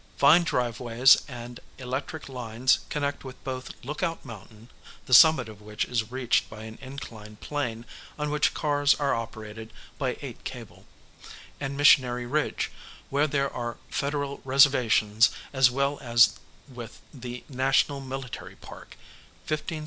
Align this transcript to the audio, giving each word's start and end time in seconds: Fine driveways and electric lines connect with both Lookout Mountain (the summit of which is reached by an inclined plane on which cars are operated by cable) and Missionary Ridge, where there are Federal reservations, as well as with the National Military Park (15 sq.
Fine 0.17 0.45
driveways 0.45 1.21
and 1.27 1.59
electric 1.77 2.27
lines 2.27 2.79
connect 2.89 3.23
with 3.23 3.35
both 3.43 3.75
Lookout 3.85 4.25
Mountain 4.25 4.71
(the 5.05 5.13
summit 5.13 5.47
of 5.47 5.61
which 5.61 5.85
is 5.85 6.09
reached 6.11 6.49
by 6.49 6.63
an 6.63 6.79
inclined 6.81 7.39
plane 7.39 7.85
on 8.17 8.31
which 8.31 8.55
cars 8.55 8.95
are 8.95 9.13
operated 9.13 9.71
by 9.99 10.15
cable) 10.43 10.85
and 11.59 11.77
Missionary 11.77 12.25
Ridge, 12.25 12.71
where 13.11 13.27
there 13.27 13.53
are 13.53 13.77
Federal 13.91 14.41
reservations, 14.43 15.29
as 15.53 15.69
well 15.69 15.99
as 16.01 16.33
with 16.67 16.99
the 17.13 17.43
National 17.47 17.99
Military 18.01 18.55
Park 18.55 18.97
(15 19.45 19.79
sq. 19.79 19.79